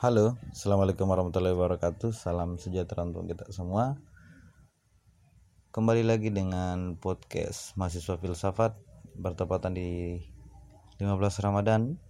Halo, 0.00 0.40
Assalamualaikum 0.48 1.12
warahmatullahi 1.12 1.52
wabarakatuh. 1.52 2.16
Salam 2.16 2.56
sejahtera 2.56 3.04
untuk 3.04 3.28
kita 3.28 3.44
semua. 3.52 4.00
Kembali 5.76 6.00
lagi 6.00 6.32
dengan 6.32 6.96
podcast 6.96 7.76
Mahasiswa 7.76 8.16
Filsafat 8.16 8.80
Bertepatan 9.12 9.76
di 9.76 10.16
15 10.96 11.44
Ramadan 11.44 12.00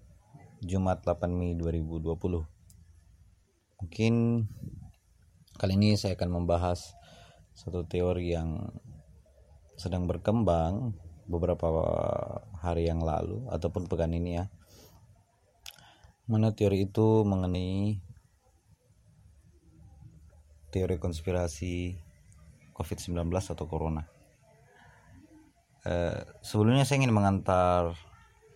Jumat 0.62 1.02
8 1.02 1.34
Mei 1.34 1.58
2020 1.58 2.14
Mungkin 3.82 4.14
kali 5.58 5.72
ini 5.74 5.98
saya 5.98 6.14
akan 6.14 6.30
membahas 6.30 6.94
Satu 7.58 7.82
teori 7.90 8.38
yang 8.38 8.70
sedang 9.74 10.06
berkembang 10.06 10.94
Beberapa 11.26 11.66
hari 12.54 12.86
yang 12.86 13.02
lalu 13.02 13.50
Ataupun 13.50 13.90
pekan 13.90 14.14
ini 14.14 14.38
ya 14.38 14.46
mana 16.30 16.54
teori 16.54 16.86
itu 16.86 17.26
mengenai 17.26 17.98
teori 20.70 20.96
konspirasi 21.02 21.98
COVID-19 22.78 23.26
atau 23.34 23.66
Corona. 23.66 24.06
Eh, 25.82 26.22
sebelumnya 26.46 26.86
saya 26.86 27.02
ingin 27.02 27.10
mengantar 27.10 27.98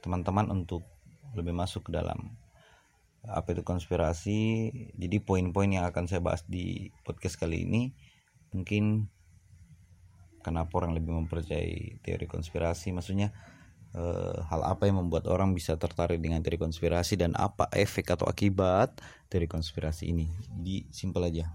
teman-teman 0.07 0.55
untuk 0.55 0.87
lebih 1.35 1.51
masuk 1.51 1.91
ke 1.91 1.99
dalam 1.99 2.39
apa 3.27 3.51
itu 3.51 3.67
konspirasi. 3.67 4.71
Jadi 4.95 5.19
poin-poin 5.19 5.67
yang 5.67 5.83
akan 5.83 6.07
saya 6.07 6.23
bahas 6.23 6.47
di 6.47 6.95
podcast 7.03 7.43
kali 7.43 7.67
ini 7.67 7.91
mungkin 8.55 9.11
kenapa 10.47 10.71
orang 10.79 10.95
lebih 10.95 11.11
mempercayai 11.11 11.99
teori 12.07 12.31
konspirasi, 12.31 12.95
maksudnya 12.95 13.35
uh, 13.95 14.37
hal 14.51 14.61
apa 14.67 14.91
yang 14.91 15.01
membuat 15.01 15.31
orang 15.31 15.55
bisa 15.55 15.79
tertarik 15.79 16.19
dengan 16.19 16.43
teori 16.43 16.59
konspirasi 16.59 17.19
dan 17.19 17.33
apa 17.39 17.71
efek 17.73 18.15
atau 18.15 18.27
akibat 18.27 18.99
teori 19.31 19.47
konspirasi 19.47 20.11
ini. 20.11 20.29
Jadi 20.59 20.91
simpel 20.91 21.31
aja. 21.31 21.51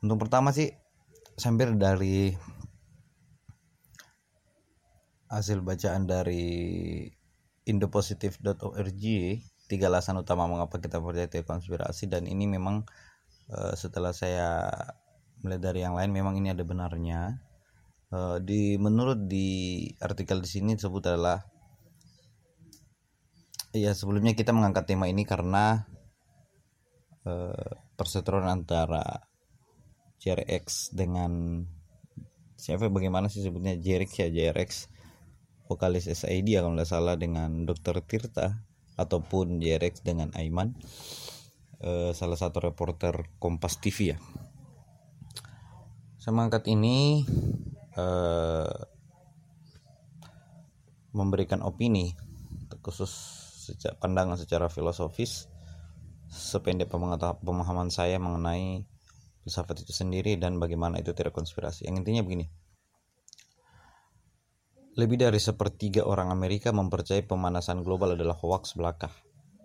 Untuk 0.00 0.18
pertama 0.18 0.50
sih 0.50 0.72
sambil 1.38 1.76
dari 1.76 2.34
hasil 5.28 5.60
bacaan 5.60 6.08
dari 6.08 7.04
indopositive.org 7.68 9.04
tiga 9.68 9.86
alasan 9.92 10.16
utama 10.16 10.48
mengapa 10.48 10.80
kita 10.80 10.96
percaya 11.04 11.28
teori 11.28 11.44
konspirasi 11.44 12.08
dan 12.08 12.24
ini 12.24 12.48
memang 12.48 12.88
uh, 13.52 13.76
setelah 13.76 14.16
saya 14.16 14.72
melihat 15.44 15.70
dari 15.70 15.84
yang 15.84 15.94
lain 15.94 16.10
memang 16.10 16.40
ini 16.40 16.50
ada 16.50 16.64
benarnya 16.64 17.36
uh, 18.10 18.40
di 18.40 18.80
menurut 18.80 19.28
di 19.28 19.86
artikel 20.00 20.40
di 20.40 20.48
sini 20.48 20.74
disebut 20.74 21.04
adalah 21.12 21.44
Iya 23.68 23.92
sebelumnya 23.92 24.32
kita 24.32 24.56
mengangkat 24.56 24.88
tema 24.88 25.12
ini 25.12 25.28
karena 25.28 25.84
uh, 27.28 27.72
perseteruan 28.00 28.48
antara 28.48 29.28
JRX 30.24 30.96
dengan 30.96 31.62
siapa 32.56 32.88
bagaimana 32.88 33.28
sih 33.28 33.44
sebutnya? 33.44 33.76
JRX 33.76 34.10
ya? 34.24 34.28
JRX 34.32 34.88
vokalis 35.68 36.08
SID 36.08 36.48
ya 36.48 36.64
kalau 36.64 36.80
tidak 36.80 36.88
salah 36.88 37.14
dengan 37.20 37.68
Dr. 37.68 38.00
Tirta 38.08 38.64
ataupun 38.96 39.60
JRX 39.60 40.00
dengan 40.00 40.32
Aiman. 40.32 40.72
Uh, 41.78 42.10
salah 42.10 42.34
satu 42.34 42.58
reporter 42.64 43.30
Kompas 43.38 43.78
TV 43.78 44.16
ya. 44.16 44.18
Saya 46.18 46.34
mengangkat 46.34 46.66
ini 46.66 47.22
uh, 47.94 48.74
memberikan 51.14 51.62
opini 51.62 52.16
khusus 52.82 53.37
sejak 53.68 54.00
pandangan 54.00 54.40
secara 54.40 54.72
filosofis 54.72 55.52
sependek 56.28 56.92
pemahaman 56.92 57.88
saya 57.88 58.20
mengenai 58.20 58.84
filsafat 59.42 59.88
itu 59.88 59.96
sendiri 59.96 60.36
dan 60.36 60.60
bagaimana 60.60 61.00
itu 61.00 61.16
tidak 61.16 61.32
konspirasi. 61.32 61.88
Yang 61.88 62.04
intinya 62.04 62.22
begini. 62.22 62.46
Lebih 64.98 65.16
dari 65.24 65.40
sepertiga 65.40 66.04
orang 66.04 66.28
Amerika 66.28 66.74
mempercayai 66.74 67.24
pemanasan 67.24 67.80
global 67.80 68.12
adalah 68.12 68.36
hoax 68.36 68.76
belaka. 68.76 69.08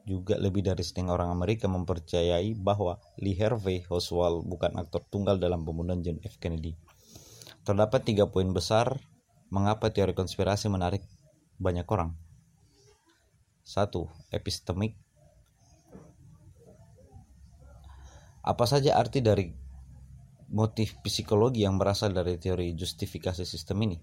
Juga 0.07 0.39
lebih 0.39 0.63
dari 0.63 0.83
setengah 0.83 1.15
orang 1.15 1.31
Amerika 1.31 1.67
mempercayai 1.67 2.55
bahwa 2.59 2.99
Lee 3.19 3.35
Harvey 3.39 3.83
Oswald 3.87 4.47
bukan 4.47 4.75
aktor 4.79 5.03
tunggal 5.11 5.39
dalam 5.39 5.67
pembunuhan 5.67 5.99
John 5.99 6.19
F. 6.23 6.39
Kennedy. 6.39 6.75
Terdapat 7.63 8.03
tiga 8.07 8.27
poin 8.27 8.51
besar 8.51 8.99
mengapa 9.51 9.89
teori 9.91 10.11
konspirasi 10.15 10.67
menarik 10.71 11.01
banyak 11.57 11.87
orang. 11.87 12.22
Satu, 13.63 14.11
epistemik. 14.27 14.99
Apa 18.43 18.67
saja 18.67 18.99
arti 18.99 19.23
dari 19.23 19.47
motif 20.51 20.99
psikologi 20.99 21.63
yang 21.63 21.79
berasal 21.79 22.11
dari 22.11 22.35
teori 22.35 22.75
justifikasi 22.75 23.47
sistem 23.47 23.87
ini? 23.87 23.97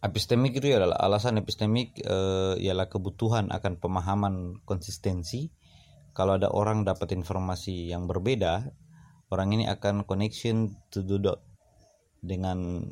Epistemik 0.00 0.56
itu 0.56 0.72
adalah 0.72 0.96
alasan 0.96 1.36
epistemik 1.44 2.00
e, 2.00 2.16
ialah 2.64 2.88
kebutuhan 2.88 3.52
akan 3.52 3.76
pemahaman 3.76 4.64
konsistensi. 4.64 5.52
Kalau 6.16 6.40
ada 6.40 6.48
orang 6.48 6.88
dapat 6.88 7.12
informasi 7.12 7.92
yang 7.92 8.08
berbeda, 8.08 8.64
orang 9.28 9.60
ini 9.60 9.64
akan 9.68 10.08
connection 10.08 10.72
to 10.88 11.04
the 11.04 11.20
dot 11.20 11.44
dengan 12.24 12.88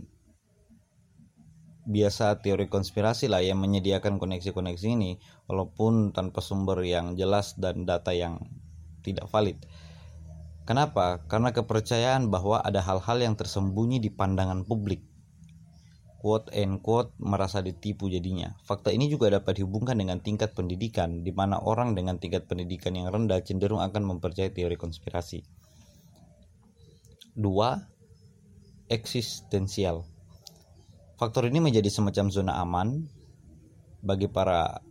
biasa 1.83 2.39
teori 2.39 2.71
konspirasi 2.71 3.27
lah 3.27 3.43
yang 3.43 3.59
menyediakan 3.59 4.23
koneksi-koneksi 4.23 4.87
ini 4.87 5.19
walaupun 5.51 6.15
tanpa 6.15 6.39
sumber 6.39 6.79
yang 6.87 7.19
jelas 7.19 7.59
dan 7.59 7.83
data 7.83 8.15
yang 8.15 8.39
tidak 9.03 9.27
valid. 9.29 9.59
Kenapa? 10.63 11.27
Karena 11.27 11.51
kepercayaan 11.51 12.31
bahwa 12.31 12.63
ada 12.63 12.79
hal-hal 12.79 13.19
yang 13.19 13.35
tersembunyi 13.35 13.99
di 13.99 14.15
pandangan 14.15 14.63
publik. 14.63 15.03
Quote 16.23 16.55
and 16.55 16.79
quote 16.87 17.11
merasa 17.19 17.59
ditipu 17.59 18.07
jadinya. 18.07 18.55
Fakta 18.63 18.95
ini 18.95 19.11
juga 19.11 19.27
dapat 19.27 19.59
dihubungkan 19.59 19.99
dengan 19.99 20.23
tingkat 20.23 20.55
pendidikan, 20.55 21.27
di 21.27 21.35
mana 21.35 21.59
orang 21.59 21.99
dengan 21.99 22.23
tingkat 22.23 22.47
pendidikan 22.47 22.95
yang 22.95 23.11
rendah 23.11 23.43
cenderung 23.43 23.83
akan 23.83 24.07
mempercayai 24.07 24.55
teori 24.55 24.79
konspirasi. 24.79 25.43
Dua, 27.35 27.75
eksistensial. 28.87 30.12
Faktor 31.23 31.47
ini 31.47 31.63
menjadi 31.63 31.87
semacam 31.87 32.35
zona 32.35 32.59
aman 32.59 33.07
bagi 34.03 34.27
para 34.27 34.83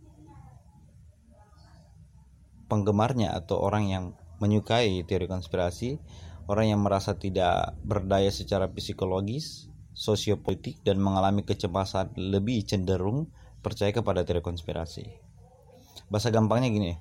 penggemarnya 2.71 3.35
atau 3.35 3.59
orang 3.59 3.91
yang 3.91 4.03
menyukai 4.39 5.03
teori 5.03 5.27
konspirasi, 5.27 5.99
orang 6.47 6.71
yang 6.71 6.79
merasa 6.79 7.19
tidak 7.19 7.75
berdaya 7.83 8.31
secara 8.31 8.71
psikologis, 8.71 9.67
sosiopolitik 9.91 10.79
dan 10.87 11.03
mengalami 11.03 11.43
kecemasan 11.43 12.15
lebih 12.15 12.63
cenderung 12.63 13.27
percaya 13.59 13.91
kepada 13.91 14.23
teori 14.23 14.39
konspirasi. 14.39 15.03
Bahasa 16.07 16.31
gampangnya 16.31 16.71
gini, 16.71 16.95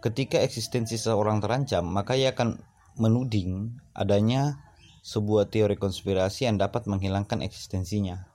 ketika 0.00 0.40
eksistensi 0.40 0.96
seorang 0.96 1.44
terancam, 1.44 1.84
maka 1.84 2.16
ia 2.16 2.32
akan 2.32 2.56
menuding 2.96 3.76
adanya 3.92 4.56
sebuah 5.04 5.52
teori 5.52 5.76
konspirasi 5.76 6.48
yang 6.48 6.56
dapat 6.56 6.88
menghilangkan 6.88 7.44
eksistensinya. 7.44 8.32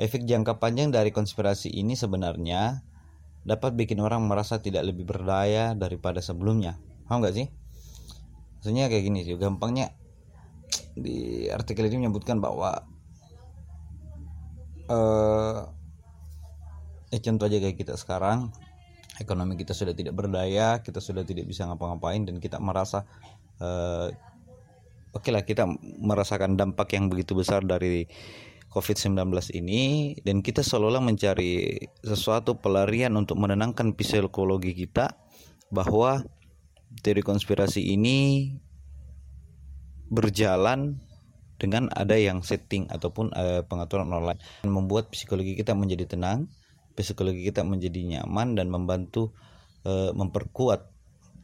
Efek 0.00 0.24
jangka 0.24 0.56
panjang 0.56 0.88
dari 0.88 1.12
konspirasi 1.12 1.68
ini 1.76 1.92
sebenarnya 1.92 2.80
dapat 3.44 3.76
bikin 3.76 4.00
orang 4.00 4.24
merasa 4.24 4.64
tidak 4.64 4.88
lebih 4.88 5.04
berdaya 5.04 5.76
daripada 5.76 6.24
sebelumnya. 6.24 6.80
Paham 7.04 7.20
nggak 7.20 7.36
sih? 7.36 7.46
Maksudnya 8.60 8.88
kayak 8.88 9.04
gini 9.04 9.20
sih, 9.28 9.36
gampangnya 9.36 9.92
di 10.96 11.48
artikel 11.52 11.84
ini 11.92 12.08
menyebutkan 12.08 12.40
bahwa 12.40 12.80
eh 14.88 15.60
eh 17.12 17.20
contoh 17.20 17.44
aja 17.44 17.58
kayak 17.60 17.76
kita 17.76 17.94
sekarang 18.00 18.48
ekonomi 19.20 19.60
kita 19.60 19.76
sudah 19.76 19.92
tidak 19.92 20.16
berdaya, 20.16 20.80
kita 20.80 21.04
sudah 21.04 21.28
tidak 21.28 21.44
bisa 21.44 21.68
ngapa-ngapain 21.68 22.24
dan 22.24 22.40
kita 22.40 22.56
merasa 22.56 23.04
eh, 23.60 24.08
oke 25.12 25.20
okay 25.20 25.30
lah 25.30 25.44
kita 25.44 25.68
merasakan 26.00 26.56
dampak 26.56 26.96
yang 26.96 27.12
begitu 27.12 27.36
besar 27.36 27.60
dari 27.64 28.08
COVID-19 28.70 29.18
ini 29.58 30.14
dan 30.22 30.46
kita 30.46 30.62
seolah-olah 30.62 31.02
mencari 31.02 31.74
sesuatu 32.06 32.62
pelarian 32.62 33.18
untuk 33.18 33.42
menenangkan 33.42 33.98
psikologi 33.98 34.78
kita 34.78 35.18
bahwa 35.74 36.22
teori 37.02 37.22
konspirasi 37.22 37.94
ini 37.94 38.50
berjalan 40.10 40.98
dengan 41.60 41.90
ada 41.92 42.16
yang 42.16 42.40
setting 42.46 42.88
ataupun 42.88 43.30
uh, 43.36 43.62
pengaturan 43.66 44.08
online 44.10 44.40
membuat 44.64 45.12
psikologi 45.12 45.54
kita 45.58 45.76
menjadi 45.76 46.16
tenang, 46.16 46.48
psikologi 46.96 47.46
kita 47.46 47.62
menjadi 47.62 48.18
nyaman 48.18 48.56
dan 48.56 48.72
membantu 48.72 49.36
uh, 49.84 50.10
memperkuat 50.16 50.88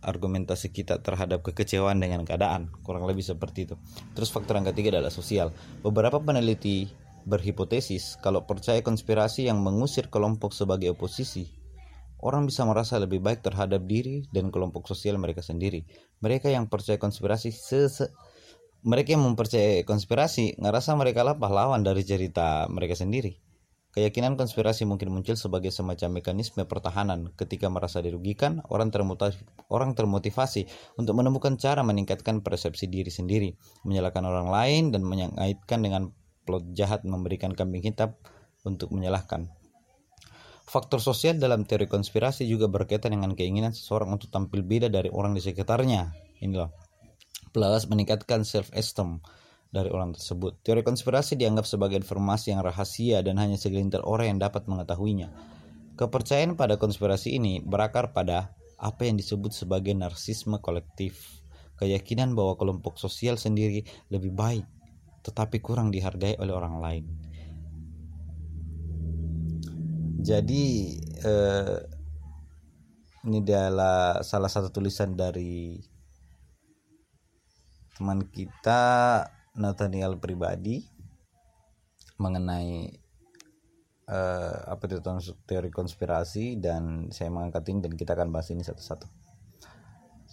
argumentasi 0.06 0.70
kita 0.70 1.02
terhadap 1.02 1.42
kekecewaan 1.42 1.98
dengan 1.98 2.22
keadaan 2.22 2.70
kurang 2.86 3.04
lebih 3.10 3.26
seperti 3.26 3.66
itu. 3.66 3.74
Terus 4.14 4.30
faktor 4.30 4.56
yang 4.56 4.66
ketiga 4.70 4.98
adalah 4.98 5.10
sosial. 5.10 5.50
Beberapa 5.82 6.22
peneliti 6.22 7.05
berhipotesis 7.26 8.16
kalau 8.22 8.46
percaya 8.46 8.80
konspirasi 8.80 9.50
yang 9.50 9.58
mengusir 9.60 10.08
kelompok 10.08 10.54
sebagai 10.54 10.94
oposisi 10.94 11.66
orang 12.22 12.48
bisa 12.48 12.64
merasa 12.64 12.96
lebih 12.96 13.20
baik 13.20 13.44
terhadap 13.44 13.84
diri 13.84 14.24
dan 14.32 14.48
kelompok 14.48 14.88
sosial 14.88 15.20
mereka 15.20 15.44
sendiri. 15.44 15.84
Mereka 16.24 16.48
yang 16.48 16.66
percaya 16.70 16.96
konspirasi 16.96 17.52
sese 17.52 18.10
mereka 18.86 19.18
yang 19.18 19.26
mempercayai 19.26 19.82
konspirasi 19.82 20.62
ngerasa 20.62 20.94
mereka 20.94 21.26
lah 21.26 21.34
pahlawan 21.34 21.82
dari 21.82 22.06
cerita 22.06 22.70
mereka 22.70 22.94
sendiri. 22.94 23.42
Keyakinan 23.96 24.36
konspirasi 24.36 24.84
mungkin 24.84 25.08
muncul 25.08 25.40
sebagai 25.40 25.72
semacam 25.72 26.20
mekanisme 26.20 26.68
pertahanan 26.68 27.32
ketika 27.32 27.72
merasa 27.72 28.04
dirugikan, 28.04 28.60
orang 28.68 28.92
orang 29.72 29.96
termotivasi 29.96 30.68
untuk 31.00 31.16
menemukan 31.16 31.56
cara 31.56 31.80
meningkatkan 31.80 32.44
persepsi 32.44 32.92
diri 32.92 33.08
sendiri, 33.08 33.56
menyalahkan 33.88 34.20
orang 34.20 34.52
lain 34.52 34.82
dan 34.92 35.00
mengaitkan 35.00 35.80
dengan 35.80 36.12
plot 36.46 36.70
jahat 36.78 37.02
memberikan 37.02 37.50
kambing 37.50 37.82
hitam 37.82 38.14
untuk 38.62 38.94
menyalahkan. 38.94 39.50
Faktor 40.66 40.98
sosial 40.98 41.38
dalam 41.38 41.62
teori 41.62 41.86
konspirasi 41.86 42.42
juga 42.46 42.66
berkaitan 42.66 43.14
dengan 43.14 43.38
keinginan 43.38 43.70
seseorang 43.70 44.18
untuk 44.18 44.34
tampil 44.34 44.66
beda 44.66 44.90
dari 44.90 45.10
orang 45.10 45.34
di 45.34 45.42
sekitarnya. 45.42 46.10
Inilah. 46.42 46.70
Plus 47.54 47.86
meningkatkan 47.86 48.42
self-esteem 48.42 49.22
dari 49.70 49.94
orang 49.94 50.14
tersebut. 50.14 50.58
Teori 50.66 50.82
konspirasi 50.82 51.38
dianggap 51.38 51.70
sebagai 51.70 52.02
informasi 52.02 52.50
yang 52.50 52.66
rahasia 52.66 53.22
dan 53.22 53.38
hanya 53.38 53.54
segelintir 53.54 54.02
orang 54.02 54.36
yang 54.36 54.40
dapat 54.42 54.66
mengetahuinya. 54.66 55.30
Kepercayaan 55.94 56.58
pada 56.58 56.76
konspirasi 56.76 57.38
ini 57.38 57.62
berakar 57.62 58.10
pada 58.10 58.52
apa 58.76 59.08
yang 59.08 59.16
disebut 59.16 59.54
sebagai 59.54 59.96
narsisme 59.96 60.60
kolektif. 60.60 61.40
Keyakinan 61.76 62.32
bahwa 62.32 62.56
kelompok 62.56 62.96
sosial 62.96 63.36
sendiri 63.36 63.84
lebih 64.08 64.32
baik, 64.32 64.64
tetapi 65.26 65.58
kurang 65.58 65.90
dihargai 65.90 66.38
oleh 66.38 66.54
orang 66.54 66.78
lain. 66.78 67.04
Jadi 70.22 70.64
eh, 71.26 71.78
ini 73.26 73.42
adalah 73.42 74.22
salah 74.22 74.46
satu 74.46 74.70
tulisan 74.70 75.18
dari 75.18 75.82
teman 77.98 78.22
kita 78.30 79.22
Nathaniel 79.58 80.20
pribadi 80.20 80.84
mengenai 82.20 82.92
uh, 84.08 84.56
apa 84.68 84.82
itu 84.88 85.00
teori 85.48 85.70
konspirasi 85.72 86.60
dan 86.60 87.08
saya 87.12 87.32
mengangkat 87.32 87.66
ini 87.72 87.78
dan 87.84 87.92
kita 87.96 88.12
akan 88.14 88.30
bahas 88.32 88.52
ini 88.52 88.62
satu-satu. 88.62 89.25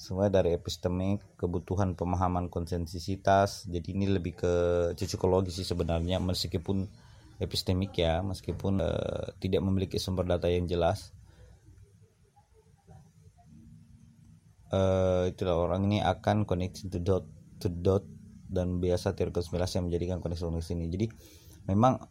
Semua 0.03 0.27
dari 0.27 0.51
epistemik, 0.51 1.39
kebutuhan 1.39 1.95
pemahaman 1.95 2.51
konsensisitas. 2.51 3.63
Jadi 3.71 3.95
ini 3.95 4.11
lebih 4.11 4.35
ke 4.35 4.53
psikologi 4.99 5.55
sih 5.55 5.63
sebenarnya 5.63 6.19
meskipun 6.19 6.83
epistemik 7.39 7.95
ya, 7.95 8.19
meskipun 8.19 8.83
uh, 8.83 9.31
tidak 9.39 9.63
memiliki 9.63 9.95
sumber 9.95 10.27
data 10.27 10.51
yang 10.51 10.67
jelas. 10.67 11.15
Uh, 14.75 15.31
itulah 15.31 15.71
orang 15.71 15.87
ini 15.87 16.03
akan 16.03 16.43
connecting 16.43 16.91
to 16.91 16.99
dot 16.99 17.23
to 17.63 17.71
dot 17.71 18.03
dan 18.51 18.83
biasa 18.83 19.15
teori 19.15 19.31
konspirasi 19.31 19.79
yang 19.79 19.87
menjadikan 19.87 20.19
koneksi-koneksi 20.19 20.71
ini. 20.83 20.85
Jadi 20.91 21.05
memang 21.71 22.03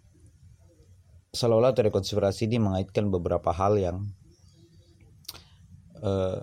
seolah-olah 1.28 1.76
teori 1.76 1.92
konspirasi 1.92 2.48
ini 2.48 2.56
mengaitkan 2.56 3.12
beberapa 3.12 3.52
hal 3.52 3.76
yang 3.76 4.08
uh, 6.00 6.40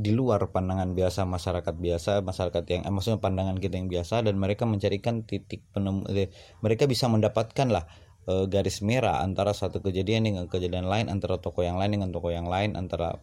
di 0.00 0.16
luar 0.16 0.48
pandangan 0.48 0.96
biasa 0.96 1.28
masyarakat 1.28 1.74
biasa, 1.76 2.24
masyarakat 2.24 2.64
yang 2.72 2.82
eh, 2.88 2.92
maksudnya 2.92 3.20
pandangan 3.20 3.60
kita 3.60 3.76
yang 3.76 3.92
biasa 3.92 4.24
dan 4.24 4.40
mereka 4.40 4.64
mencarikan 4.64 5.28
titik 5.28 5.60
penemu 5.76 6.08
eh, 6.08 6.32
mereka 6.64 6.88
bisa 6.88 7.04
mendapatkan 7.12 7.68
lah 7.68 7.84
uh, 8.24 8.48
garis 8.48 8.80
merah 8.80 9.20
antara 9.20 9.52
satu 9.52 9.84
kejadian 9.84 10.24
dengan 10.24 10.44
kejadian 10.48 10.88
lain, 10.88 11.12
antara 11.12 11.36
toko 11.36 11.60
yang 11.60 11.76
lain 11.76 12.00
dengan 12.00 12.10
toko 12.14 12.32
yang 12.32 12.48
lain, 12.48 12.80
antara 12.80 13.20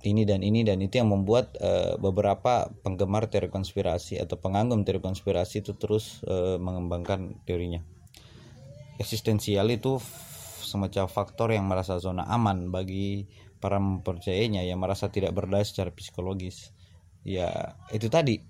ini 0.00 0.24
dan 0.24 0.40
ini 0.40 0.64
dan 0.64 0.80
itu 0.80 0.96
yang 0.96 1.12
membuat 1.12 1.54
uh, 1.60 2.00
beberapa 2.00 2.72
penggemar 2.80 3.28
teori 3.28 3.52
konspirasi 3.52 4.16
atau 4.16 4.40
pengagum 4.40 4.82
teori 4.82 4.98
konspirasi 4.98 5.60
itu 5.60 5.76
terus 5.76 6.24
uh, 6.26 6.56
mengembangkan 6.56 7.36
teorinya. 7.44 7.84
Eksistensial 8.96 9.68
itu 9.72 10.00
semacam 10.64 11.08
faktor 11.08 11.52
yang 11.52 11.68
merasa 11.68 11.96
zona 12.00 12.24
aman 12.28 12.68
bagi 12.68 13.28
para 13.60 13.76
mempercayainya 13.76 14.64
yang 14.64 14.80
merasa 14.80 15.12
tidak 15.12 15.36
berdaya 15.36 15.62
secara 15.62 15.92
psikologis. 15.92 16.72
Ya, 17.22 17.76
itu 17.92 18.08
tadi. 18.08 18.40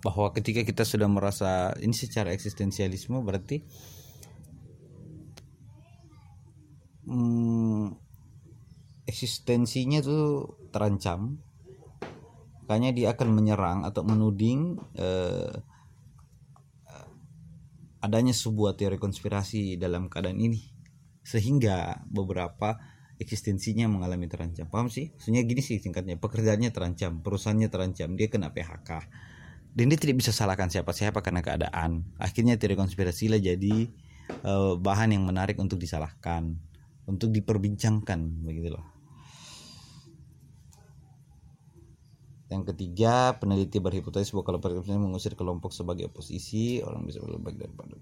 Bahwa 0.00 0.32
ketika 0.32 0.64
kita 0.64 0.84
sudah 0.84 1.08
merasa 1.08 1.72
ini 1.80 1.92
secara 1.92 2.32
eksistensialisme 2.32 3.20
berarti 3.20 3.60
hmm, 7.08 7.96
eksistensinya 9.08 10.00
tuh 10.04 10.56
terancam. 10.70 11.40
Makanya 12.64 12.90
dia 12.94 13.08
akan 13.12 13.28
menyerang 13.34 13.78
atau 13.82 14.06
menuding 14.06 14.78
eh, 14.94 15.52
adanya 18.00 18.32
sebuah 18.32 18.78
teori 18.80 18.96
konspirasi 18.96 19.76
dalam 19.76 20.08
keadaan 20.08 20.40
ini. 20.40 20.60
Sehingga 21.20 22.00
beberapa 22.08 22.80
eksistensinya 23.20 23.86
mengalami 23.86 24.26
terancam. 24.26 24.66
Paham 24.66 24.88
sih? 24.88 25.12
Maksudnya 25.12 25.44
gini 25.44 25.60
sih 25.60 25.76
singkatnya 25.76 26.16
pekerjaannya 26.16 26.72
terancam 26.72 27.20
perusahaannya 27.20 27.68
terancam 27.68 28.16
dia 28.16 28.32
kena 28.32 28.50
PHK 28.50 28.90
dan 29.70 29.84
dia 29.86 29.98
tidak 30.00 30.16
bisa 30.18 30.32
salahkan 30.32 30.72
siapa-siapa 30.72 31.20
karena 31.20 31.44
keadaan. 31.44 32.02
Akhirnya 32.18 32.56
teori 32.56 32.74
konspirasi 32.74 33.30
lah 33.30 33.38
jadi 33.38 33.86
uh, 34.42 34.74
bahan 34.80 35.14
yang 35.14 35.28
menarik 35.28 35.60
untuk 35.60 35.76
disalahkan 35.78 36.58
untuk 37.04 37.30
diperbincangkan 37.30 38.46
begitu 38.46 38.74
loh. 38.74 38.86
Yang 42.50 42.74
ketiga, 42.74 43.38
peneliti 43.38 43.78
berhipotesis 43.78 44.34
bahwa 44.34 44.58
ini 44.82 44.98
mengusir 44.98 45.38
kelompok 45.38 45.70
sebagai 45.70 46.10
oposisi, 46.10 46.82
orang 46.82 47.06
bisa 47.06 47.22
berlebih 47.22 47.54
daripada 47.54 47.94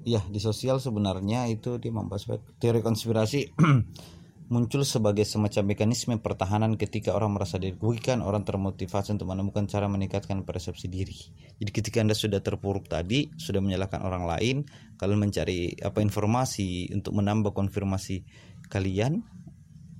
Ya, 0.00 0.24
di 0.32 0.40
sosial 0.40 0.80
sebenarnya 0.80 1.44
itu 1.52 1.76
dia 1.76 1.92
membahas 1.92 2.24
teori 2.56 2.80
konspirasi 2.80 3.52
muncul 4.52 4.82
sebagai 4.82 5.28
semacam 5.28 5.76
mekanisme 5.76 6.16
pertahanan 6.18 6.80
ketika 6.80 7.12
orang 7.12 7.36
merasa 7.36 7.60
dirugikan, 7.60 8.24
orang 8.24 8.42
termotivasi 8.42 9.14
untuk 9.14 9.28
menemukan 9.28 9.68
cara 9.68 9.86
meningkatkan 9.92 10.42
persepsi 10.48 10.88
diri. 10.88 11.14
Jadi 11.60 11.70
ketika 11.70 12.00
Anda 12.00 12.16
sudah 12.16 12.40
terpuruk 12.40 12.88
tadi, 12.88 13.28
sudah 13.36 13.60
menyalahkan 13.60 14.00
orang 14.00 14.24
lain, 14.24 14.56
kalian 14.96 15.20
mencari 15.20 15.76
apa 15.84 16.00
informasi 16.00 16.88
untuk 16.96 17.14
menambah 17.20 17.52
konfirmasi 17.52 18.24
kalian, 18.72 19.20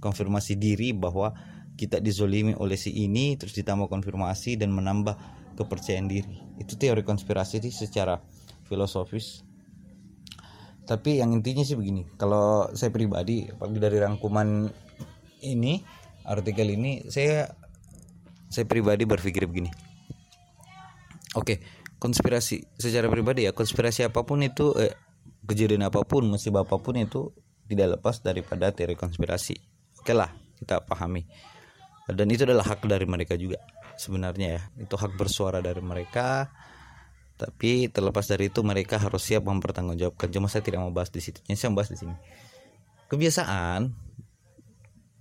konfirmasi 0.00 0.56
diri 0.56 0.96
bahwa 0.96 1.36
kita 1.76 2.00
dizolimi 2.00 2.56
oleh 2.56 2.76
si 2.76 2.92
ini 2.92 3.36
terus 3.40 3.56
ditambah 3.56 3.88
konfirmasi 3.88 4.56
dan 4.60 4.68
menambah 4.68 5.16
kepercayaan 5.56 6.08
diri 6.08 6.36
itu 6.60 6.76
teori 6.76 7.00
konspirasi 7.00 7.60
sih 7.64 7.72
secara 7.72 8.20
filosofis 8.68 9.49
tapi 10.88 11.22
yang 11.22 11.30
intinya 11.36 11.62
sih 11.62 11.78
begini 11.78 12.06
kalau 12.18 12.70
saya 12.74 12.90
pribadi 12.90 13.46
apalagi 13.46 13.78
dari 13.78 13.98
rangkuman 14.00 14.66
ini 15.44 15.80
artikel 16.26 16.68
ini 16.70 17.08
saya 17.08 17.48
saya 18.50 18.66
pribadi 18.66 19.06
berpikir 19.06 19.46
begini. 19.46 19.70
Oke 21.38 21.62
konspirasi 22.00 22.64
secara 22.80 23.06
pribadi 23.06 23.46
ya 23.46 23.52
konspirasi 23.54 24.08
apa 24.08 24.24
pun 24.26 24.42
itu 24.42 24.74
eh, 24.80 24.96
kejadian 25.46 25.86
apa 25.86 26.02
pun 26.02 26.26
musibah 26.26 26.66
apa 26.66 26.80
pun 26.80 26.98
itu 26.98 27.30
tidak 27.70 28.00
lepas 28.00 28.18
daripada 28.24 28.74
teori 28.74 28.98
konspirasi. 28.98 29.54
Oke 30.02 30.10
lah 30.10 30.34
kita 30.58 30.82
pahami. 30.82 31.22
Dan 32.10 32.26
itu 32.26 32.42
adalah 32.42 32.66
hak 32.66 32.90
dari 32.90 33.06
mereka 33.06 33.38
juga 33.38 33.62
sebenarnya 33.94 34.48
ya. 34.58 34.62
Itu 34.82 34.98
hak 34.98 35.14
bersuara 35.14 35.62
dari 35.62 35.78
mereka 35.78 36.50
tapi 37.40 37.88
terlepas 37.88 38.28
dari 38.28 38.52
itu 38.52 38.60
mereka 38.60 39.00
harus 39.00 39.24
siap 39.24 39.48
mempertanggungjawabkan. 39.48 40.28
Cuma 40.28 40.52
saya 40.52 40.60
tidak 40.60 40.84
mau 40.84 40.92
bahas 40.92 41.08
di 41.08 41.24
situ. 41.24 41.40
Saya 41.48 41.72
mau 41.72 41.80
bahas 41.80 41.88
di 41.88 41.96
sini. 41.96 42.12
Kebiasaan 43.08 43.88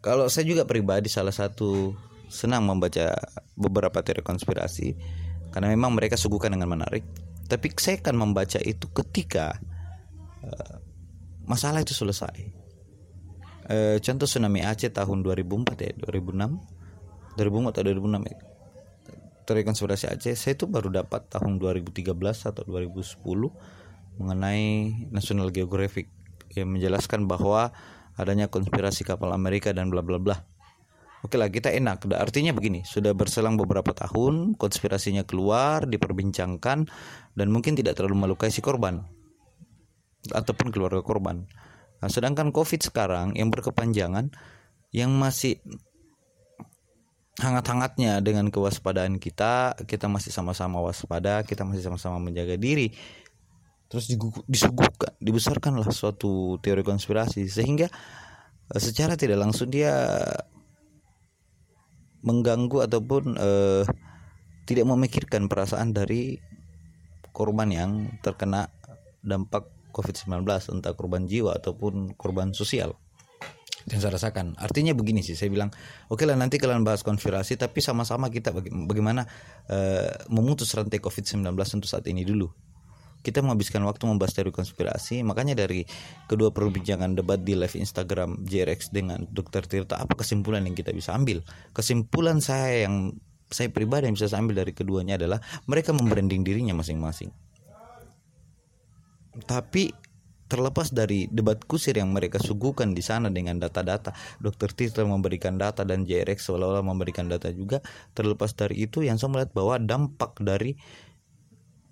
kalau 0.03 0.27
saya 0.27 0.43
juga 0.43 0.67
pribadi 0.67 1.07
salah 1.07 1.31
satu 1.31 1.95
senang 2.27 2.67
membaca 2.67 3.15
beberapa 3.55 4.03
teori 4.03 4.19
konspirasi. 4.19 4.99
Karena 5.55 5.71
memang 5.71 5.95
mereka 5.95 6.19
suguhkan 6.19 6.51
dengan 6.51 6.75
menarik. 6.75 7.07
Tapi 7.47 7.71
saya 7.79 8.03
akan 8.03 8.15
membaca 8.19 8.59
itu 8.59 8.85
ketika 8.91 9.55
uh, 10.43 10.75
masalah 11.47 11.81
itu 11.81 11.95
selesai. 11.95 12.59
Eh, 13.69 13.97
contoh 14.01 14.25
tsunami 14.25 14.65
Aceh 14.65 14.89
tahun 14.89 15.21
2004 15.21 15.77
ya 15.77 15.93
2006 15.93 17.37
2004 17.37 17.69
atau 17.69 17.81
2006 17.85 18.25
ya 18.25 18.37
teori 19.49 19.65
konspirasi 19.65 20.05
Aceh 20.05 20.37
saya 20.37 20.53
itu 20.53 20.69
baru 20.69 20.93
dapat 20.93 21.25
tahun 21.33 21.57
2013 21.57 22.05
atau 22.45 22.61
2010 22.69 23.17
mengenai 24.21 24.93
National 25.09 25.49
Geographic 25.49 26.13
yang 26.53 26.69
menjelaskan 26.69 27.25
bahwa 27.25 27.73
adanya 28.13 28.45
konspirasi 28.45 29.01
kapal 29.01 29.33
Amerika 29.33 29.73
dan 29.73 29.89
bla 29.89 30.05
bla 30.05 30.21
bla 30.21 30.37
Oke 31.19 31.35
lah 31.35 31.51
kita 31.51 31.67
enak. 31.75 32.07
Artinya 32.15 32.55
begini, 32.55 32.87
sudah 32.87 33.11
berselang 33.11 33.59
beberapa 33.59 33.91
tahun 33.91 34.55
konspirasinya 34.55 35.27
keluar, 35.27 35.83
diperbincangkan 35.83 36.87
dan 37.35 37.47
mungkin 37.51 37.75
tidak 37.75 37.99
terlalu 37.99 38.23
melukai 38.23 38.47
si 38.47 38.63
korban 38.63 39.03
ataupun 40.31 40.71
keluarga 40.71 41.03
korban 41.03 41.43
Nah, 41.99 42.07
sedangkan 42.07 42.55
COVID 42.55 42.79
sekarang 42.79 43.35
yang 43.35 43.51
berkepanjangan 43.51 44.31
yang 44.95 45.11
masih 45.13 45.59
hangat-hangatnya 47.39 48.19
dengan 48.19 48.51
kewaspadaan 48.51 49.17
kita, 49.17 49.73
kita 49.87 50.11
masih 50.11 50.29
sama-sama 50.29 50.83
waspada, 50.83 51.41
kita 51.47 51.63
masih 51.63 51.81
sama-sama 51.81 52.19
menjaga 52.19 52.59
diri. 52.59 52.91
Terus 53.89 54.05
disuguhkan, 54.45 55.17
dibesarkanlah 55.17 55.89
suatu 55.89 56.61
teori 56.61 56.85
konspirasi 56.85 57.49
sehingga 57.49 57.89
eh, 58.69 58.81
secara 58.81 59.17
tidak 59.17 59.41
langsung 59.41 59.71
dia 59.73 60.21
mengganggu 62.19 62.83
ataupun 62.83 63.39
uh, 63.39 63.87
tidak 64.67 64.85
memikirkan 64.91 65.47
perasaan 65.47 65.95
dari 65.95 66.35
korban 67.31 67.71
yang 67.71 67.91
terkena 68.19 68.67
dampak 69.23 69.71
COVID-19 69.95 70.43
entah 70.45 70.93
korban 70.99 71.25
jiwa 71.25 71.55
ataupun 71.55 72.13
korban 72.19 72.51
sosial 72.51 72.99
yang 73.87 73.99
saya 74.03 74.19
rasakan. 74.19 74.59
Artinya 74.59 74.91
begini 74.91 75.23
sih, 75.23 75.39
saya 75.39 75.47
bilang, 75.47 75.71
oke 76.11 76.19
okay 76.19 76.25
lah 76.27 76.35
nanti 76.35 76.59
kalian 76.59 76.83
bahas 76.83 77.05
konspirasi, 77.05 77.55
tapi 77.55 77.79
sama-sama 77.79 78.27
kita 78.27 78.51
baga 78.51 78.67
bagaimana 78.67 79.23
uh, 79.71 80.11
memutus 80.27 80.75
rantai 80.75 80.99
COVID-19 80.99 81.47
untuk 81.55 81.87
saat 81.87 82.03
ini 82.11 82.27
dulu. 82.27 82.51
Kita 83.19 83.43
menghabiskan 83.43 83.83
waktu 83.83 84.07
membahas 84.07 84.31
teori 84.31 84.51
konspirasi, 84.51 85.27
makanya 85.27 85.67
dari 85.67 85.83
kedua 86.27 86.55
perbincangan 86.55 87.19
debat 87.19 87.43
di 87.43 87.51
live 87.51 87.75
Instagram 87.75 88.47
JRX 88.47 88.95
dengan 88.95 89.27
Dr. 89.27 89.67
Tirta, 89.67 89.99
apa 89.99 90.15
kesimpulan 90.15 90.63
yang 90.63 90.75
kita 90.75 90.95
bisa 90.95 91.11
ambil? 91.11 91.43
Kesimpulan 91.75 92.39
saya 92.39 92.87
yang 92.87 93.11
saya 93.51 93.67
pribadi 93.73 94.07
yang 94.07 94.15
bisa 94.15 94.31
saya 94.31 94.39
ambil 94.45 94.63
dari 94.63 94.71
keduanya 94.71 95.19
adalah 95.19 95.43
mereka 95.67 95.91
membranding 95.91 96.47
dirinya 96.47 96.77
masing-masing. 96.79 97.33
Tapi 99.43 99.91
terlepas 100.49 100.89
dari 100.89 101.29
debat 101.29 101.61
kusir 101.61 101.95
yang 101.95 102.09
mereka 102.09 102.41
suguhkan 102.41 102.97
di 102.97 103.05
sana 103.05 103.29
dengan 103.29 103.61
data-data 103.61 104.11
Dr. 104.41 104.73
Tito 104.73 105.05
memberikan 105.05 105.61
data 105.61 105.85
dan 105.85 106.03
JRX 106.03 106.49
seolah-olah 106.49 106.81
memberikan 106.81 107.29
data 107.29 107.53
juga 107.53 107.79
terlepas 108.17 108.57
dari 108.57 108.89
itu 108.89 109.05
yang 109.05 109.21
saya 109.21 109.29
melihat 109.29 109.53
bahwa 109.53 109.77
dampak 109.77 110.41
dari 110.41 110.73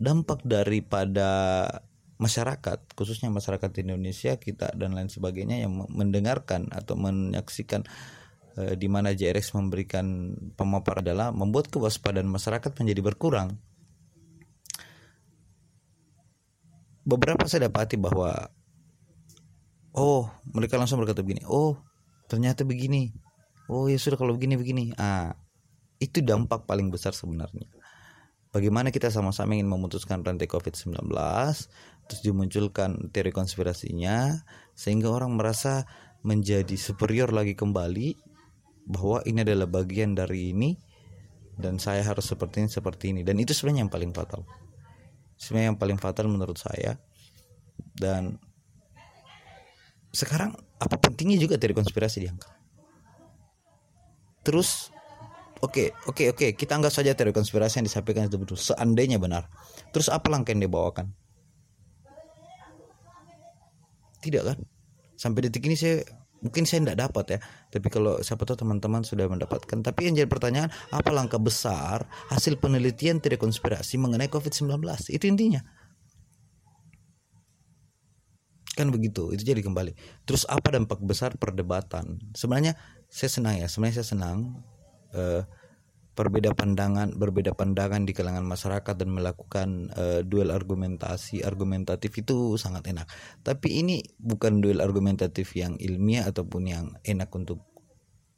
dampak 0.02 0.42
daripada 0.42 1.30
masyarakat 2.18 2.98
khususnya 2.98 3.30
masyarakat 3.30 3.70
Indonesia 3.78 4.42
kita 4.42 4.74
dan 4.74 4.98
lain 4.98 5.10
sebagainya 5.10 5.62
yang 5.62 5.86
mendengarkan 5.94 6.66
atau 6.74 6.98
menyaksikan 6.98 7.86
e, 8.58 8.74
di 8.74 8.90
mana 8.90 9.14
JRX 9.14 9.54
memberikan 9.54 10.34
pemaparan 10.58 11.06
adalah 11.06 11.30
membuat 11.30 11.70
kewaspadaan 11.70 12.26
masyarakat 12.26 12.74
menjadi 12.74 13.02
berkurang 13.06 13.62
beberapa 17.08 17.48
saya 17.48 17.72
dapati 17.72 17.96
bahwa 17.96 18.52
oh 19.96 20.28
mereka 20.52 20.76
langsung 20.76 21.00
berkata 21.00 21.24
begini 21.24 21.48
oh 21.48 21.80
ternyata 22.28 22.68
begini 22.68 23.16
oh 23.72 23.92
ya 23.92 24.00
sudah 24.00 24.18
kalau 24.18 24.34
begini 24.36 24.56
begini. 24.56 24.84
Ah 24.98 25.36
itu 26.00 26.24
dampak 26.24 26.66
paling 26.66 26.90
besar 26.90 27.14
sebenarnya. 27.14 27.68
Bagaimana 28.56 28.90
kita 28.96 29.12
sama-sama 29.12 29.54
ingin 29.54 29.68
memutuskan 29.68 30.24
rantai 30.24 30.48
COVID-19 30.48 31.12
terus 32.08 32.22
dimunculkan 32.24 33.12
teori 33.12 33.36
konspirasinya 33.36 34.40
sehingga 34.72 35.12
orang 35.12 35.36
merasa 35.36 35.84
menjadi 36.24 36.74
superior 36.80 37.36
lagi 37.36 37.54
kembali 37.60 38.16
bahwa 38.88 39.20
ini 39.28 39.44
adalah 39.44 39.68
bagian 39.68 40.16
dari 40.16 40.56
ini 40.56 40.80
dan 41.60 41.76
saya 41.76 42.08
harus 42.08 42.24
seperti 42.24 42.64
ini 42.64 42.70
seperti 42.72 43.06
ini. 43.12 43.22
Dan 43.28 43.36
itu 43.44 43.52
sebenarnya 43.52 43.86
yang 43.86 43.92
paling 43.92 44.12
fatal 44.16 44.48
sebenarnya 45.38 45.74
yang 45.74 45.80
paling 45.80 45.98
fatal 46.02 46.28
menurut 46.28 46.58
saya. 46.60 46.98
Dan 47.98 48.42
sekarang 50.12 50.58
apa 50.82 50.96
pentingnya 50.98 51.38
juga 51.38 51.62
dari 51.62 51.74
konspirasi 51.78 52.26
diangkat 52.26 52.58
terus 54.48 54.96
oke 55.60 55.76
okay, 55.76 55.88
oke 56.08 56.16
okay, 56.16 56.26
oke 56.32 56.40
okay, 56.40 56.50
kita 56.56 56.80
anggap 56.80 56.96
saja 56.96 57.12
teori 57.12 57.36
konspirasi 57.36 57.84
yang 57.84 57.88
disampaikan 57.92 58.32
itu 58.32 58.40
betul 58.40 58.56
seandainya 58.56 59.20
benar. 59.20 59.52
Terus 59.92 60.08
apa 60.08 60.32
langkah 60.32 60.56
yang 60.56 60.64
dibawakan? 60.64 61.12
Tidak 64.24 64.44
kan? 64.48 64.58
Sampai 65.20 65.52
detik 65.52 65.68
ini 65.68 65.76
saya 65.76 66.00
mungkin 66.42 66.70
saya 66.70 66.86
tidak 66.86 67.10
dapat 67.10 67.26
ya 67.38 67.40
tapi 67.68 67.88
kalau 67.92 68.22
siapa 68.24 68.48
tahu 68.48 68.58
teman-teman 68.64 69.04
sudah 69.04 69.28
mendapatkan. 69.28 69.84
Tapi 69.84 70.00
yang 70.08 70.16
jadi 70.16 70.30
pertanyaan 70.30 70.72
apa 70.90 71.10
langkah 71.12 71.42
besar 71.42 72.08
hasil 72.32 72.58
penelitian 72.58 73.20
teori 73.20 73.36
konspirasi 73.36 74.00
mengenai 74.00 74.32
COVID-19 74.32 74.80
itu 75.12 75.26
intinya. 75.28 75.62
Kan 78.78 78.94
begitu 78.94 79.34
itu 79.34 79.42
jadi 79.42 79.60
kembali. 79.66 79.98
Terus 80.24 80.46
apa 80.48 80.70
dampak 80.72 81.02
besar 81.04 81.36
perdebatan? 81.36 82.22
Sebenarnya 82.38 82.78
saya 83.10 83.32
senang 83.34 83.56
ya 83.58 83.68
sebenarnya 83.68 83.96
saya 84.04 84.08
senang 84.16 84.38
uh, 85.18 85.44
berbeda 86.18 86.58
pandangan 86.58 87.14
berbeda 87.14 87.54
pandangan 87.54 88.02
di 88.10 88.18
kalangan 88.18 88.42
masyarakat 88.42 88.98
dan 88.98 89.10
melakukan 89.14 89.94
uh, 89.94 90.26
duel 90.26 90.50
argumentasi 90.50 91.46
argumentatif 91.46 92.10
itu 92.18 92.58
sangat 92.58 92.90
enak. 92.90 93.06
Tapi 93.46 93.86
ini 93.86 94.02
bukan 94.18 94.58
duel 94.58 94.82
argumentatif 94.82 95.54
yang 95.54 95.78
ilmiah 95.78 96.26
ataupun 96.26 96.62
yang 96.66 96.86
enak 97.06 97.30
untuk 97.38 97.62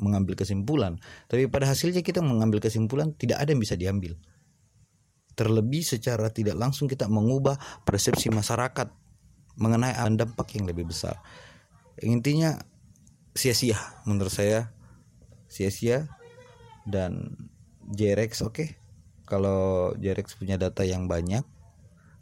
mengambil 0.03 0.35
kesimpulan. 0.35 0.99
Tapi 1.31 1.47
pada 1.47 1.71
hasilnya 1.71 2.03
kita 2.03 2.19
mengambil 2.19 2.59
kesimpulan 2.59 3.15
tidak 3.15 3.39
ada 3.39 3.55
yang 3.55 3.63
bisa 3.63 3.79
diambil. 3.79 4.19
Terlebih 5.39 5.87
secara 5.87 6.27
tidak 6.35 6.59
langsung 6.59 6.91
kita 6.91 7.07
mengubah 7.07 7.55
persepsi 7.87 8.27
masyarakat 8.27 8.91
mengenai 9.55 9.95
dampak 10.19 10.51
yang 10.59 10.67
lebih 10.67 10.91
besar. 10.91 11.15
Intinya 12.03 12.59
sia-sia 13.31 13.79
menurut 14.03 14.31
saya. 14.31 14.75
Sia-sia 15.49 16.05
dan 16.85 17.33
JRX 17.89 18.45
oke. 18.45 18.53
Okay. 18.53 18.69
kalau 19.25 19.93
JRX 19.97 20.37
punya 20.37 20.57
data 20.57 20.81
yang 20.81 21.05
banyak 21.05 21.45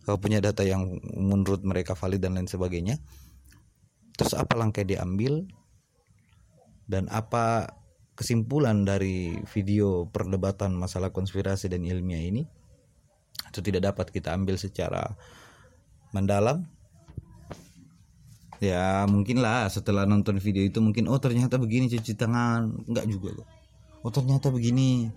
kalau 0.04 0.18
punya 0.20 0.40
data 0.40 0.64
yang 0.64 1.00
menurut 1.16 1.64
mereka 1.64 1.96
valid 1.96 2.20
dan 2.24 2.40
lain 2.40 2.48
sebagainya 2.48 3.00
terus 4.16 4.36
apa 4.36 4.56
langkah 4.60 4.84
diambil 4.84 5.48
dan 6.88 7.12
apa 7.12 7.76
kesimpulan 8.16 8.88
dari 8.88 9.40
video 9.52 10.08
perdebatan 10.08 10.76
masalah 10.76 11.12
konspirasi 11.12 11.72
dan 11.72 11.84
ilmiah 11.84 12.24
ini 12.24 12.44
itu 13.52 13.60
tidak 13.64 13.94
dapat 13.94 14.12
kita 14.12 14.36
ambil 14.36 14.60
secara 14.60 15.16
mendalam. 16.12 16.68
Ya 18.58 19.06
mungkin 19.06 19.40
lah 19.40 19.70
setelah 19.70 20.10
nonton 20.10 20.42
video 20.42 20.66
itu 20.66 20.82
mungkin 20.82 21.06
oh 21.08 21.22
ternyata 21.22 21.62
begini 21.62 21.88
cuci 21.94 22.18
tangan. 22.18 22.90
Enggak 22.90 23.06
juga 23.06 23.38
loh 23.38 23.48
oh 24.08 24.12
ternyata 24.16 24.48
begini 24.54 25.12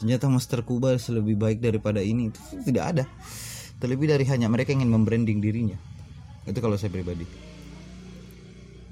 ternyata 0.00 0.26
Master 0.30 0.66
Kuba 0.66 0.96
lebih 0.96 1.36
baik 1.38 1.58
daripada 1.62 2.02
ini. 2.02 2.30
Itu 2.32 2.40
tidak 2.66 2.84
ada. 2.96 3.04
Terlebih 3.78 4.10
dari 4.10 4.24
hanya 4.30 4.46
mereka 4.48 4.72
ingin 4.72 4.88
membranding 4.88 5.42
dirinya. 5.42 5.78
Itu 6.44 6.60
kalau 6.60 6.76
saya 6.76 6.92
pribadi. 6.92 7.26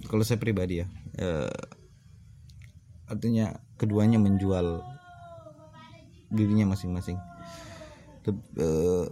Kalau 0.08 0.24
saya 0.28 0.36
pribadi 0.36 0.84
ya 0.84 0.86
eh, 1.16 1.56
artinya 3.08 3.56
keduanya 3.80 4.20
menjual 4.20 4.84
dirinya 6.32 6.72
masing-masing. 6.72 7.16
Eh, 8.28 9.06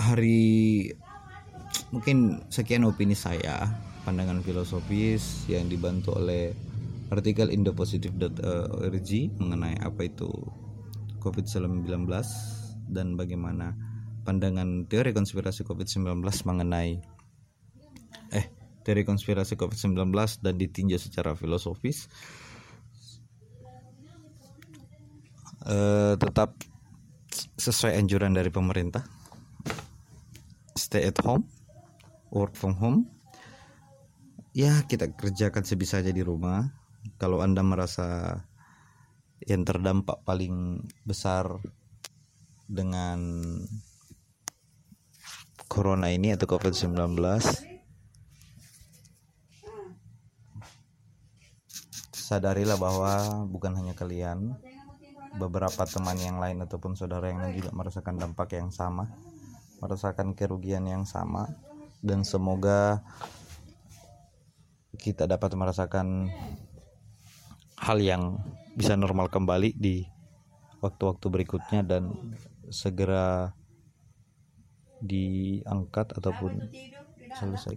hari 0.00 0.44
mungkin 1.90 2.44
sekian 2.50 2.86
opini 2.86 3.16
saya 3.16 3.68
pandangan 4.04 4.44
filosofis 4.44 5.48
yang 5.48 5.66
dibantu 5.66 6.16
oleh 6.16 6.52
artikel 7.14 7.48
indopositive.org 7.48 9.10
mengenai 9.38 9.78
apa 9.80 10.10
itu 10.10 10.30
COVID-19 11.22 11.86
dan 12.90 13.16
bagaimana 13.16 13.72
pandangan 14.26 14.84
teori 14.90 15.14
konspirasi 15.16 15.64
COVID-19 15.64 16.20
mengenai 16.44 17.00
eh 18.34 18.46
teori 18.84 19.02
konspirasi 19.08 19.56
COVID-19 19.56 20.12
dan 20.44 20.54
ditinjau 20.60 21.00
secara 21.00 21.32
filosofis. 21.32 22.10
Eh, 25.64 26.14
tetap 26.20 26.60
sesuai 27.56 27.96
anjuran 27.96 28.36
dari 28.36 28.52
pemerintah. 28.52 29.00
Stay 30.76 31.08
at 31.08 31.16
home 31.24 31.48
work 32.28 32.52
from 32.52 32.76
home. 32.76 33.08
Ya 34.52 34.84
kita 34.84 35.08
kerjakan 35.16 35.64
sebisanya 35.64 36.12
di 36.12 36.20
rumah 36.20 36.83
kalau 37.18 37.40
Anda 37.40 37.62
merasa 37.62 38.40
yang 39.44 39.66
terdampak 39.66 40.24
paling 40.24 40.84
besar 41.04 41.60
dengan 42.64 43.20
corona 45.68 46.08
ini 46.08 46.32
atau 46.32 46.48
COVID-19 46.48 47.12
sadarilah 52.14 52.80
bahwa 52.80 53.44
bukan 53.50 53.76
hanya 53.76 53.92
kalian 53.92 54.56
beberapa 55.36 55.84
teman 55.84 56.16
yang 56.16 56.38
lain 56.40 56.62
ataupun 56.64 56.96
saudara 56.96 57.28
yang 57.28 57.42
lain 57.42 57.58
juga 57.58 57.74
merasakan 57.74 58.16
dampak 58.16 58.56
yang 58.56 58.72
sama 58.72 59.10
merasakan 59.84 60.32
kerugian 60.32 60.88
yang 60.88 61.04
sama 61.04 61.52
dan 62.00 62.24
semoga 62.24 63.04
kita 64.96 65.28
dapat 65.28 65.52
merasakan 65.52 66.32
hal 67.84 68.00
yang 68.00 68.40
bisa 68.74 68.96
normal 68.96 69.28
kembali 69.28 69.76
di 69.76 70.08
waktu-waktu 70.80 71.26
berikutnya 71.30 71.80
dan 71.84 72.12
segera 72.72 73.52
diangkat 75.04 76.16
ataupun 76.16 76.72
selesai 77.38 77.72